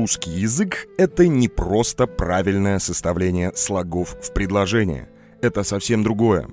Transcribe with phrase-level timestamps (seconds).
[0.00, 5.10] русский язык— это не просто правильное составление слогов в предложение.
[5.42, 6.48] Это совсем другое.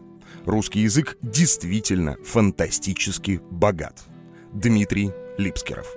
[0.45, 4.03] Русский язык действительно фантастически богат.
[4.51, 5.87] Дмитрий Липскеров.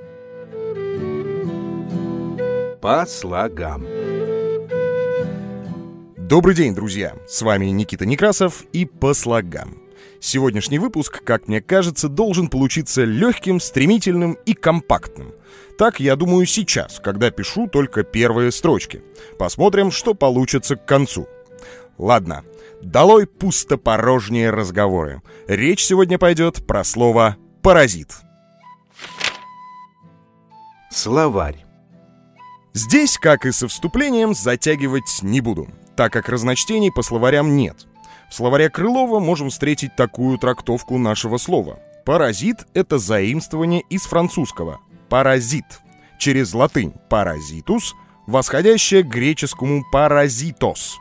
[2.80, 3.84] По слогам.
[6.16, 7.16] Добрый день, друзья!
[7.26, 9.82] С вами Никита Некрасов и «По слогам».
[10.20, 15.32] Сегодняшний выпуск, как мне кажется, должен получиться легким, стремительным и компактным.
[15.80, 19.02] Так я думаю сейчас, когда пишу только первые строчки.
[19.38, 21.26] Посмотрим, что получится к концу.
[21.96, 22.44] Ладно,
[22.82, 25.22] долой пустопорожние разговоры.
[25.48, 28.12] Речь сегодня пойдет про слово «паразит».
[30.90, 31.64] Словарь.
[32.74, 37.86] Здесь, как и со вступлением, затягивать не буду, так как разночтений по словарям нет.
[38.30, 41.78] В словаре Крылова можем встретить такую трактовку нашего слова.
[42.04, 45.80] Паразит— это заимствование из французского «паразит»,
[46.18, 47.94] через латынь «паразитус»,
[48.26, 50.96] восходящее к греческому «паразитос».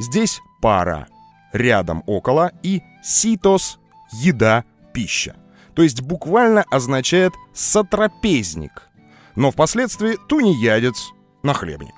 [0.00, 1.06] Здесь «пара»—
[1.52, 3.78] рядом около и «ситос»—
[4.12, 5.36] еда, пища.
[5.74, 8.88] То есть буквально означает «сотрапезник»,
[9.36, 11.94] но впоследствии тунеядец, нахлебник.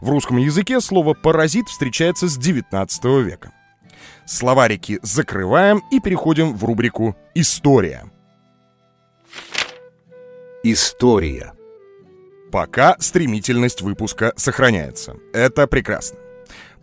[0.00, 3.52] В русском языке слово «паразит» встречается с XIX века.
[4.26, 8.13] Словарики закрываем и переходим в рубрику «История».
[10.66, 11.52] История.
[12.50, 15.18] Пока стремительность выпуска сохраняется.
[15.34, 16.18] Это прекрасно.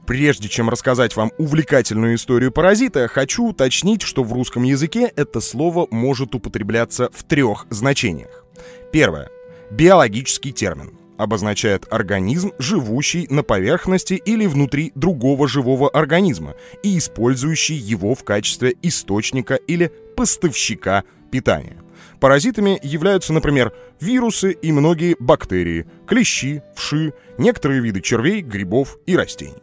[0.06, 5.88] Прежде чем рассказать вам увлекательную историю паразита, хочу уточнить, что в русском языке это слово
[5.90, 8.46] может употребляться в трех значениях.
[8.92, 9.32] Первое.
[9.72, 18.14] Биологический термин обозначает организм, живущий на поверхности или внутри другого живого организма и использующий его
[18.14, 21.81] в качестве источника или поставщика питания.
[22.20, 29.62] Паразитами являются, например, вирусы и многие бактерии, клещи, вши, некоторые виды червей, грибов и растений.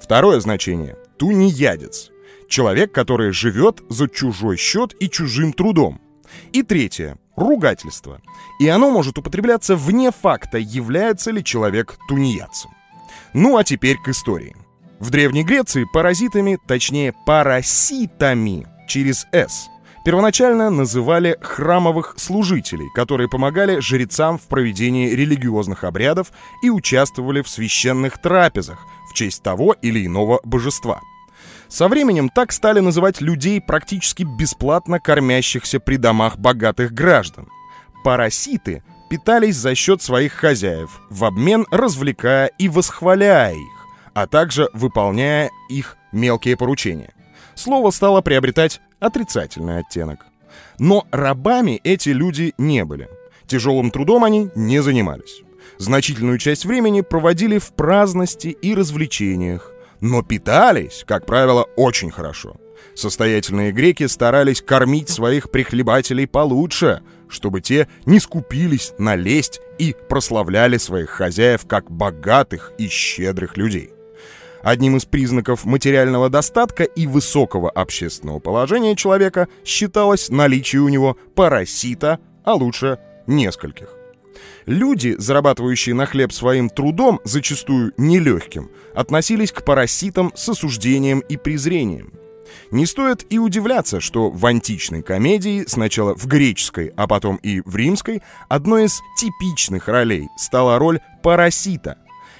[0.00, 2.10] Второе значение– тунеядец.
[2.48, 6.00] Человек, который живет за чужой счет и чужим трудом.
[6.52, 8.20] И третье ругательство.
[8.60, 12.70] И оно может употребляться вне факта, является ли человек тунеядцем.
[13.32, 14.56] Ну а теперь к истории.
[14.98, 19.68] В Древней Греции паразитами, точнее параситами, через «с»,
[20.04, 26.32] первоначально называли храмовых служителей, которые помогали жрецам в проведении религиозных обрядов
[26.62, 31.00] и участвовали в священных трапезах в честь того или иного божества–
[31.72, 37.48] со временем так стали называть людей, практически бесплатно кормящихся при домах богатых граждан.
[38.04, 45.50] Параситы питались за счет своих хозяев, в обмен развлекая и восхваляя их, а также выполняя
[45.70, 47.14] их мелкие поручения.
[47.54, 50.26] Слово стало приобретать отрицательный оттенок.
[50.78, 53.08] Но рабами эти люди не были.
[53.46, 55.42] Тяжелым трудом они не занимались.
[55.78, 62.56] Значительную часть времени проводили в праздности и развлечениях, но питались, как правило, очень хорошо.
[62.94, 70.76] Состоятельные греки старались кормить своих прихлебателей получше, чтобы те не скупились на лесть и прославляли
[70.76, 73.90] своих хозяев как богатых и щедрых людей.
[74.62, 82.20] Одним из признаков материального достатка и высокого общественного положения человека считалось наличие у него парасита,
[82.44, 83.88] а лучше нескольких.
[84.66, 92.12] Люди, зарабатывающие на хлеб своим трудом, зачастую нелегким, относились к параситам с осуждением и презрением.
[92.70, 97.74] Не стоит и удивляться, что в античной комедии, сначала в греческой, а потом и в
[97.76, 101.98] римской, одной из типичных ролей стала роль парасита.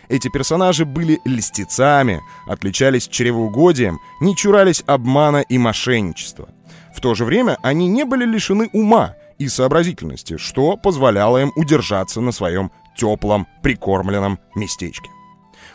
[0.08, 6.48] Эти персонажи были льстецами, отличались чревоугодием, не чурались обмана и мошенничества.
[6.94, 12.20] В то же время они не были лишены ума и сообразительности, что позволяло им удержаться
[12.20, 15.08] на своем теплом, прикормленном местечке.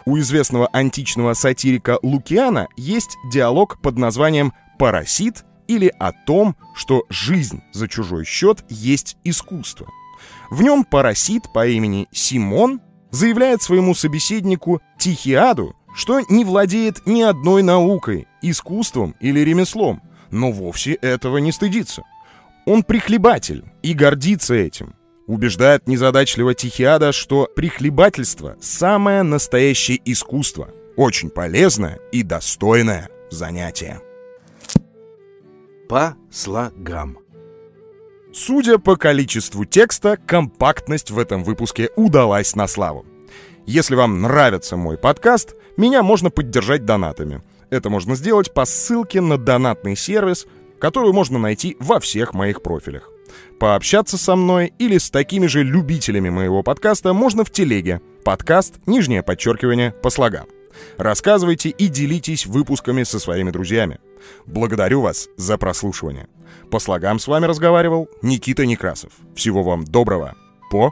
[0.05, 7.61] У известного античного сатирика Лукиана есть диалог под названием «Парасит» или о том, что жизнь
[7.73, 9.87] за чужой счет есть искусство.
[10.49, 12.79] В нем парасит по имени Симон
[13.11, 20.01] заявляет своему собеседнику Тихиаду, что не владеет ни одной наукой, искусством или ремеслом,
[20.31, 22.03] но вовсе этого не стыдится–
[22.67, 24.93] он прихлебатель и гордится этим.
[25.25, 34.01] Убеждает незадачливо Тихиада, что прихлебательство– самое настоящее искусство, очень полезное и достойное занятие.
[35.87, 37.19] По слогам.
[38.39, 43.03] Судя по количеству текста, компактность в этом выпуске удалась на славу.
[43.65, 47.41] Если вам нравится мой подкаст, меня можно поддержать донатами.
[47.71, 50.45] Это можно сделать по ссылке на донатный сервис,
[50.79, 53.09] которую можно найти во всех моих профилях.
[53.59, 58.01] Пообщаться со мной или с такими же любителями моего подкаста можно в телеге.
[58.23, 60.45] Подкаст, нижнее подчеркивание, по слогам.
[60.97, 63.99] Рассказывайте и делитесь выпусками со своими друзьями.
[64.45, 66.27] Благодарю вас за прослушивание.
[66.71, 69.11] По слогам с вами разговаривал Никита Некрасов.
[69.35, 70.35] Всего вам доброго.
[70.71, 70.91] По